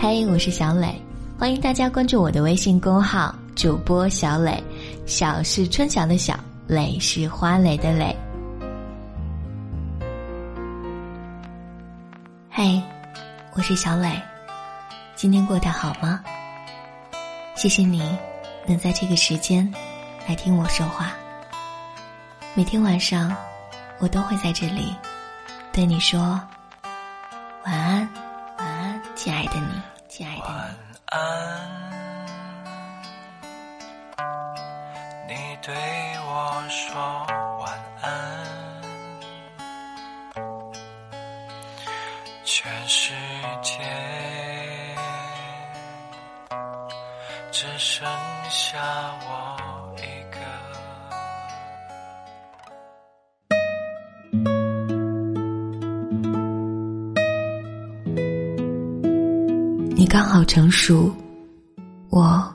[0.00, 0.94] 嘿，我是小磊，
[1.36, 4.62] 欢迎大家关注我的微信公号主播小磊。
[5.06, 8.16] 小是春晓的晓，磊是花蕾的蕾。
[12.48, 12.80] 嘿，
[13.56, 14.08] 我是小磊，
[15.16, 16.22] 今天过得好吗？
[17.56, 18.00] 谢谢你
[18.68, 19.68] 能在这个时间
[20.28, 21.12] 来听我说话。
[22.54, 23.34] 每天晚上，
[23.98, 24.94] 我都会在这里
[25.72, 26.40] 对你说，
[27.66, 28.08] 晚安，
[29.18, 29.82] 亲爱的你。
[30.06, 30.76] 亲爱的，晚
[31.06, 31.18] 安。
[35.26, 35.74] 你对
[36.24, 37.26] 我说
[37.58, 37.68] 晚
[38.00, 38.08] 安。
[42.44, 43.12] 全世
[43.60, 43.80] 界
[47.50, 48.06] 只剩
[48.48, 48.78] 下
[49.26, 49.47] 我
[60.08, 61.14] 刚好成熟，
[62.08, 62.50] 我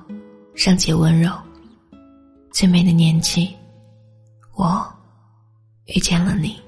[0.56, 1.32] 尚且温柔。
[2.52, 3.48] 最美的年纪，
[4.56, 4.84] 我
[5.86, 6.60] 遇见了你。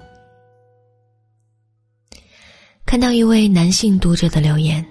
[2.86, 4.86] 看到一位男性读者的留言：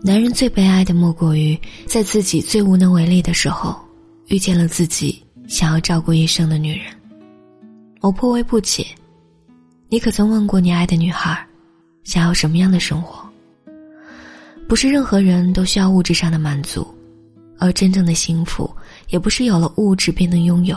[0.00, 3.74] 男人最悲哀的莫过于在自己最无能为力的时候，
[4.26, 6.94] 遇见了自己想要照顾一生的女人。
[8.02, 8.86] 我颇为不解，
[9.88, 11.46] 你可曾问过你爱的女孩，
[12.02, 13.26] 想要什么样的生活？
[14.66, 16.86] 不是任何人都需要物质上的满足，
[17.58, 18.68] 而真正的幸福
[19.10, 20.76] 也不是有了物质便能拥有。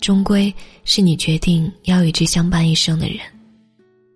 [0.00, 0.52] 终归
[0.84, 3.18] 是你决定要与之相伴一生的人，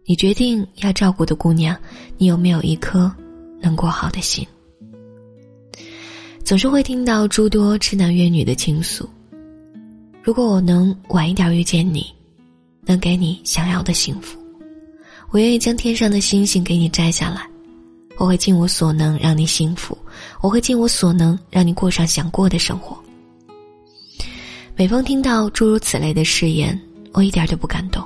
[0.07, 1.77] 你决定要照顾的姑娘，
[2.17, 3.13] 你有没有一颗
[3.61, 4.47] 能过好的心？
[6.43, 9.09] 总是会听到诸多痴男怨女的倾诉。
[10.23, 12.07] 如果我能晚一点遇见你，
[12.87, 14.39] 能给你想要的幸福，
[15.31, 17.47] 我愿意将天上的星星给你摘下来。
[18.17, 19.97] 我会尽我所能让你幸福，
[20.41, 22.97] 我会尽我所能让你过上想过的生活。
[24.77, 26.81] 每逢听到诸如此类的誓言，
[27.13, 28.05] 我一点都不感动。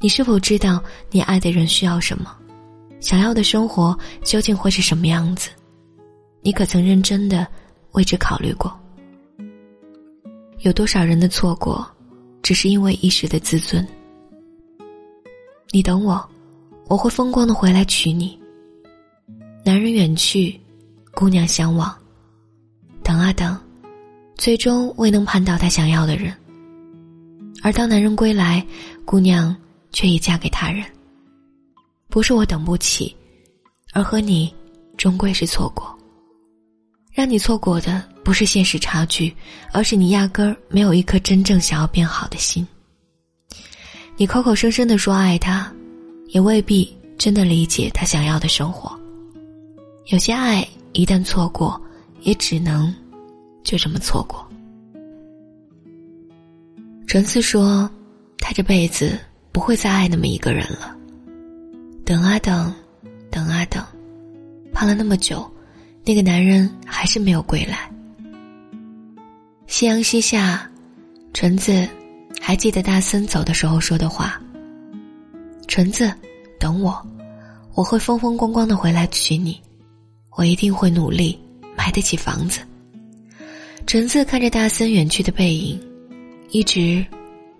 [0.00, 2.34] 你是否知道你爱的人需要什么，
[3.00, 5.50] 想要的生活究竟会是什么样子？
[6.40, 7.46] 你可曾认真的
[7.92, 8.72] 为之考虑过？
[10.60, 11.84] 有多少人的错过，
[12.42, 13.86] 只是因为一时的自尊？
[15.70, 16.28] 你等我，
[16.86, 18.36] 我会风光的回来娶你。
[19.64, 20.58] 男人远去，
[21.14, 21.94] 姑娘相望。
[23.04, 23.56] 等啊等，
[24.36, 26.34] 最终未能盼到他想要的人。
[27.62, 28.64] 而当男人归来，
[29.04, 29.54] 姑娘
[29.92, 30.84] 却已嫁给他人。
[32.08, 33.14] 不是我等不起，
[33.92, 34.52] 而和你
[34.96, 35.96] 终归是错过。
[37.12, 39.32] 让你错过的不是现实差距，
[39.70, 42.66] 而是你压根儿没有一颗真正想要变好的心。
[44.16, 45.72] 你口口声声的说爱他，
[46.28, 48.98] 也未必真的理解他想要的生活。
[50.06, 51.80] 有些爱一旦错过，
[52.22, 52.92] 也只能
[53.62, 54.46] 就这么错过。
[57.06, 57.88] 纯次说，
[58.38, 59.18] 他这辈子
[59.52, 60.96] 不会再爱那么一个人了。
[62.04, 62.74] 等啊等，
[63.30, 63.82] 等啊等，
[64.72, 65.48] 盼了那么久，
[66.04, 67.88] 那个男人还是没有归来。
[69.68, 70.68] 夕阳西下，
[71.32, 71.88] 纯子
[72.40, 74.40] 还记得大森走的时候说的话
[75.68, 76.12] ：“纯子，
[76.58, 77.00] 等我，
[77.74, 79.58] 我会风风光光的回来娶你。”
[80.36, 81.38] 我一定会努力
[81.76, 82.60] 买得起房子。
[83.86, 85.80] 纯子看着大森远去的背影，
[86.50, 87.04] 一直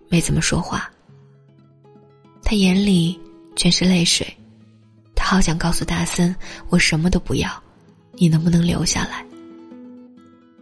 [0.09, 0.91] 没怎么说话。
[2.44, 3.19] 他眼里
[3.56, 4.27] 全是泪水，
[5.15, 6.34] 他好想告诉大森
[6.71, 7.50] ：“我什么都不要，
[8.12, 9.25] 你能不能留下来？”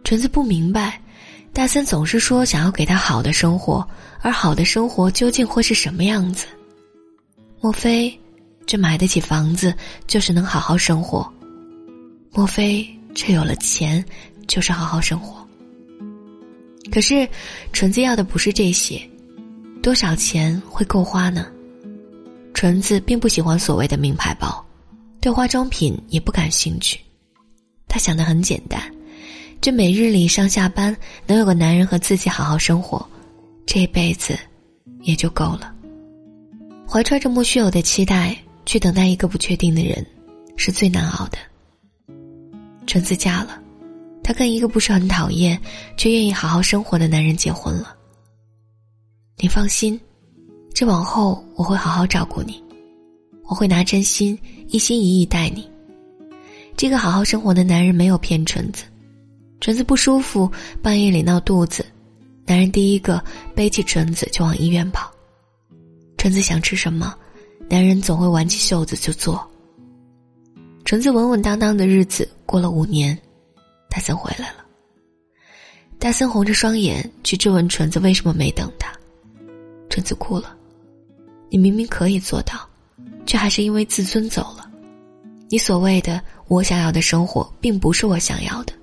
[0.03, 0.99] 纯子不明白，
[1.53, 3.87] 大森总是说想要给他好的生活，
[4.21, 6.47] 而好的生活究竟会是什么样子？
[7.59, 8.19] 莫非
[8.65, 9.73] 这买得起房子
[10.07, 11.31] 就是能好好生活？
[12.33, 14.03] 莫非这有了钱，
[14.47, 15.45] 就是好好生活？
[16.89, 17.27] 可是，
[17.73, 19.01] 纯子要的不是这些，
[19.83, 21.45] 多少钱会够花呢？
[22.53, 24.65] 纯子并不喜欢所谓的名牌包，
[25.19, 26.99] 对化妆品也不感兴趣。
[27.87, 28.81] 她想的很简单，
[29.59, 30.95] 这每日里上下班
[31.27, 33.05] 能有个男人和自己好好生活，
[33.65, 34.39] 这辈子
[35.01, 35.73] 也就够了。
[36.87, 40.05] 怀揣着莫须有的期待去等待一个不确定的人，
[40.55, 41.37] 是最难熬的。
[42.87, 43.61] 纯子嫁了，
[44.23, 45.59] 她跟一个不是很讨厌，
[45.97, 47.95] 却愿意好好生活的男人结婚了。
[49.37, 49.99] 你放心，
[50.73, 52.61] 这往后我会好好照顾你，
[53.45, 54.37] 我会拿真心
[54.67, 55.69] 一心一意待你。
[56.77, 58.83] 这个好好生活的男人没有骗纯子，
[59.59, 60.51] 纯子不舒服，
[60.81, 61.85] 半夜里闹肚子，
[62.45, 63.23] 男人第一个
[63.55, 65.11] 背起纯子就往医院跑。
[66.17, 67.15] 纯子想吃什么，
[67.69, 69.47] 男人总会挽起袖子就做。
[70.83, 73.17] 纯子稳稳当当的日子过了五年，
[73.89, 74.65] 大森回来了。
[75.97, 78.91] 大森红着双眼去质问纯子为什么没等他，
[79.89, 80.55] 纯子哭了。
[81.49, 82.67] 你明明可以做到，
[83.25, 84.69] 却还是因为自尊走了。
[85.49, 88.73] 你所谓的我想要的生活，并不是我想要的，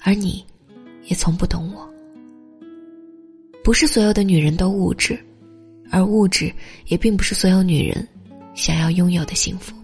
[0.00, 0.44] 而你，
[1.04, 1.88] 也从不懂我。
[3.62, 5.18] 不是所有的女人都物质，
[5.90, 6.52] 而物质
[6.86, 8.06] 也并不是所有女人
[8.54, 9.74] 想要拥有的幸福。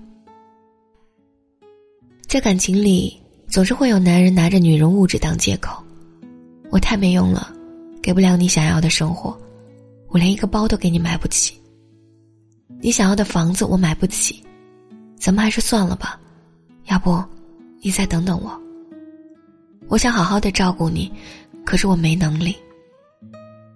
[2.31, 5.83] 在感情里，总是会有男人拿着女人物质当借口。
[6.71, 7.53] 我太没用了，
[8.01, 9.37] 给不了你想要的生活，
[10.11, 11.61] 我连一个包都给你买不起。
[12.81, 14.41] 你想要的房子我买不起，
[15.19, 16.21] 咱们还是算了吧，
[16.85, 17.21] 要不，
[17.83, 18.57] 你再等等我。
[19.89, 21.11] 我想好好的照顾你，
[21.67, 22.55] 可是我没能力。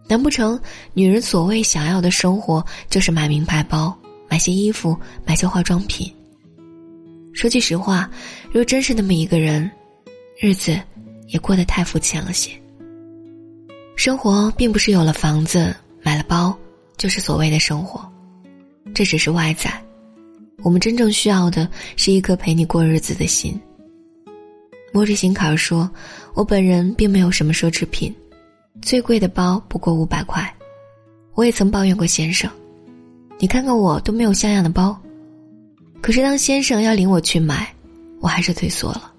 [0.06, 0.56] 难不成
[0.92, 3.92] 女人所谓想要的生活就是买名牌包、
[4.30, 4.96] 买些衣服、
[5.26, 6.08] 买些化妆品？
[7.34, 8.08] 说句实话，
[8.50, 9.69] 若真是那么一个人，
[10.40, 10.81] 日子
[11.26, 12.50] 也过得太肤浅了些。
[13.96, 16.56] 生活并不是有了房子、买了包
[16.96, 18.08] 就是所谓的生活，
[18.94, 19.70] 这只是外在。
[20.62, 23.60] 我们真正需要的是一颗陪你过日子的心。
[24.92, 25.90] 摸着心坎儿说
[26.34, 28.14] ：“我本人并没有什么奢侈品，
[28.81, 30.48] 最贵的包不过五百块。”
[31.34, 32.48] 我也曾抱怨过先生
[33.40, 34.96] ：“你看看我都没有像样的包。”
[36.04, 37.74] 可是当先生要领我去买，
[38.20, 39.10] 我还是退缩了。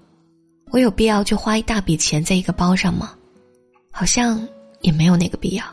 [0.70, 3.12] 我有必要去花一大笔钱在一个包上吗？
[3.90, 4.40] 好像。
[4.82, 5.64] 也没有那个必要。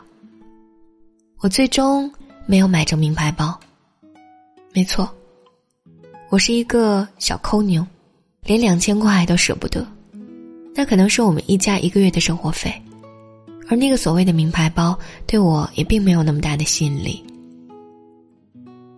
[1.38, 2.10] 我最终
[2.46, 3.56] 没有买成名牌包。
[4.72, 5.08] 没错，
[6.30, 7.86] 我是一个小抠牛，
[8.42, 9.86] 连两千块都舍不得。
[10.74, 12.74] 那可能是我们一家一个月的生活费，
[13.68, 17.22] 而那个所谓的名牌包对我也并没有那么大的吸引力。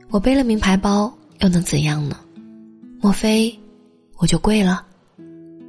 [0.08, 2.18] 我背了名牌包又能怎样呢？
[3.00, 3.56] 莫非
[4.16, 4.84] 我就贵了？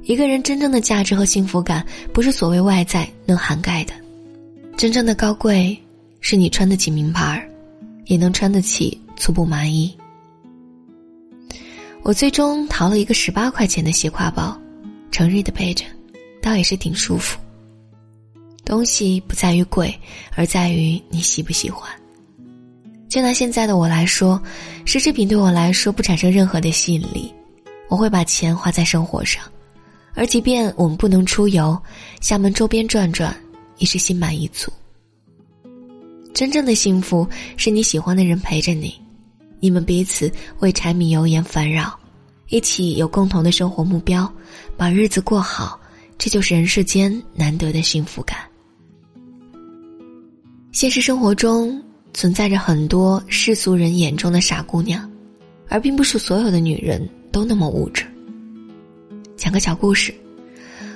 [0.02, 3.92] 一个人真正的价值和幸福感，不是所谓外在能涵盖的。
[4.76, 5.76] 真正的高贵，
[6.20, 7.48] 是你穿得起名牌儿，
[8.06, 9.94] 也能穿得起粗布麻衣。
[12.02, 14.58] 我最终淘了一个十八块钱的斜挎包，
[15.10, 15.84] 成日的背着，
[16.40, 17.38] 倒也是挺舒服。
[18.64, 19.94] 东西不在于贵，
[20.34, 21.90] 而在于你喜不喜欢。
[23.08, 24.40] 就拿现在的我来说，
[24.84, 27.32] 奢侈品对我来说不产生任何的吸引力，
[27.88, 29.42] 我会把钱花在生活上，
[30.14, 31.76] 而即便我们不能出游，
[32.20, 33.36] 厦门周边转转。
[33.78, 34.72] 也是心满意足。
[36.34, 37.24] 真正的幸福
[37.56, 39.00] 是你喜欢的人陪着你，
[39.60, 40.28] 你们彼此
[40.58, 41.96] 为柴米油盐烦扰，
[42.48, 44.28] 一起有共同的生活目标，
[44.76, 45.78] 把日子过好，
[46.18, 48.38] 这就是人世间难得的幸福感。
[50.72, 51.80] 现实生活中
[52.18, 55.08] 存在着很多世俗人眼中的傻姑娘，
[55.68, 58.04] 而并不是所有的女人都那么物质。
[59.36, 60.12] 讲个小故事，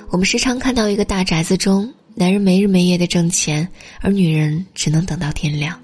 [0.09, 1.89] 我们时常看到一个大宅子中。
[2.13, 3.65] 男人没日没夜的挣钱，
[4.01, 5.79] 而女人只能等到天亮。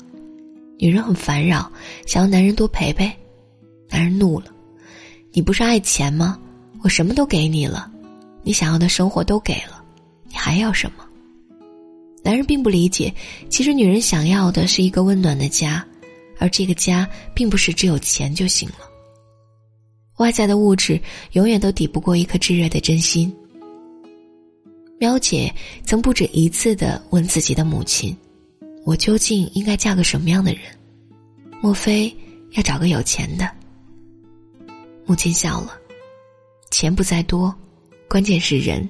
[0.77, 1.71] 女人很烦扰，
[2.05, 3.09] 想要男人多陪陪。
[3.89, 4.47] 男人怒了
[5.31, 6.37] ：“你不是爱钱吗？
[6.83, 7.89] 我什么都给你了，
[8.43, 9.81] 你想要的生活都给了，
[10.27, 11.05] 你还要什么？”
[12.23, 13.13] 男人并不理解，
[13.49, 15.85] 其实女人想要的是一个温暖的家，
[16.37, 18.75] 而这个家并不是只有钱就行了。
[20.17, 20.99] 外在的物质
[21.31, 23.33] 永远都抵不过一颗炙热的真心。
[24.99, 25.53] 喵姐
[25.85, 28.15] 曾不止一次的问自己的母亲
[28.83, 30.61] ：“我究竟应该嫁个什么样的人？
[31.61, 32.13] 莫非
[32.51, 33.49] 要找个有钱的？”
[35.07, 35.71] 母亲笑了
[36.69, 37.55] ：“钱不在多，
[38.09, 38.87] 关键是人。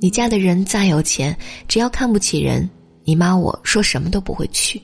[0.00, 1.36] 你嫁的人再有钱，
[1.66, 2.68] 只要看不起人，
[3.04, 4.80] 你妈我说什么都不会去。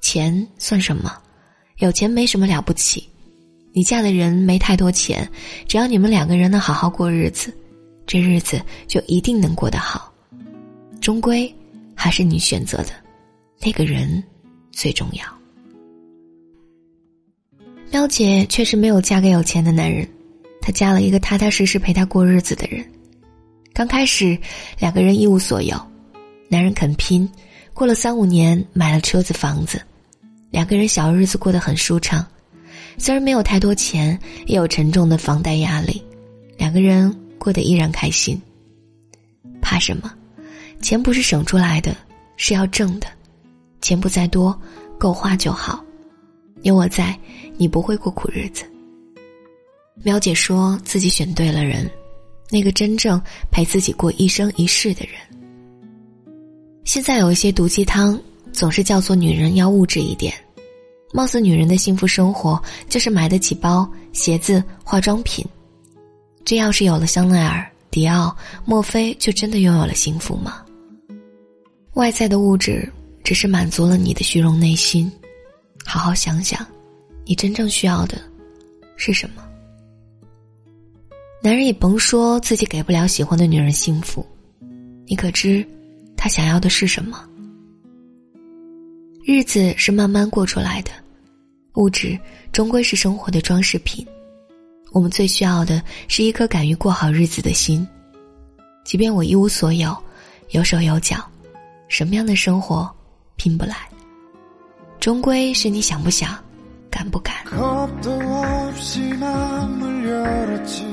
[0.00, 1.12] 钱算什么？
[1.78, 3.08] 有钱没什么了不起。
[3.72, 5.28] 你嫁的人没太多钱，
[5.66, 7.52] 只要你们两个人能好好过日子。”
[8.06, 10.12] 这日子就一定能过得好，
[11.00, 11.52] 终归
[11.92, 12.90] 还是你选择的
[13.60, 14.22] 那个人
[14.70, 15.24] 最重要。
[17.90, 20.08] 喵姐确实没有嫁给有钱的男人，
[20.60, 22.86] 她嫁了一个踏踏实实陪她过日子的人。
[23.76, 24.38] 刚开始
[24.78, 25.78] 两个人一无所有，
[26.48, 27.30] 男人肯拼，
[27.74, 29.78] 过了三五年买了车子房子，
[30.50, 32.26] 两个人小日子过得很舒畅。
[32.96, 36.02] 虽然没有太多钱，也有沉重的房贷压力，
[36.56, 37.14] 两个人。
[37.38, 38.40] 过得依然开心，
[39.60, 40.10] 怕什么？
[40.80, 41.94] 钱不是省出来的，
[42.38, 43.06] 是要挣的。
[43.82, 44.58] 钱不在多，
[44.98, 45.84] 够花就好。
[46.62, 47.16] 有我在，
[47.58, 48.64] 你不会过苦日子。
[50.02, 51.88] 苗姐说自己选对了人，
[52.50, 55.14] 那个真正陪自己过一生一世的人。
[56.84, 58.18] 现在有一些毒鸡汤，
[58.52, 60.32] 总是叫做女人要物质一点，
[61.12, 65.44] 貌似女人的幸福生活就是买得起包、鞋子、化妆品。
[66.44, 68.34] 这要是有了香奈儿、迪奥，
[68.64, 70.62] 莫非就真的拥有了幸福吗？
[71.94, 72.88] 外在的物质
[73.24, 75.10] 只是满足了你的虚荣内心，
[75.84, 76.64] 好好想想，
[77.24, 78.20] 你真正需要的
[78.96, 79.42] 是什么？
[81.42, 84.26] 男人也甭说自己给不了喜欢的女人幸福，
[85.06, 85.66] 你可知
[86.16, 87.24] 他想要的是什么？
[89.24, 90.90] 日子是慢慢过出来的，
[91.74, 92.18] 物质
[92.52, 94.04] 终归是生活的装饰品。
[94.92, 97.86] 我们最需要的是一颗敢于过好日子的心。
[98.84, 99.96] 即便我一无所有，
[100.50, 101.18] 有手有脚，
[101.88, 102.90] 什么样的生活
[103.36, 103.76] 拼不来？
[104.98, 106.42] 终归是你想不想，
[106.96, 110.86] 무감무감 겁도 없이 마음을 열었지.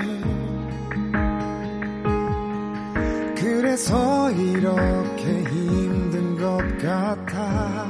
[3.38, 7.88] 그래서 이렇게 힘든 것 같아.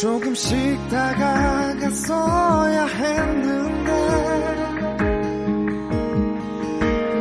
[0.00, 3.92] 조금씩 다가갔어야 했는데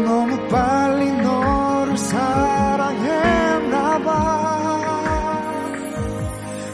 [0.05, 3.23] 너무 빨리 너를 사랑했나봐.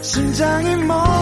[0.02, 1.19] 심장이 멈